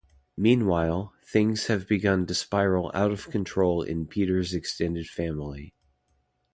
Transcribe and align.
Meanwhile, 0.35 1.13
things 1.23 1.67
have 1.67 1.87
begun 1.87 2.25
to 2.25 2.33
spiral 2.33 2.89
out 2.91 3.11
of 3.11 3.29
control 3.29 3.83
in 3.83 4.07
Peter's 4.07 4.51
extended 4.51 5.07
family. 5.07 5.75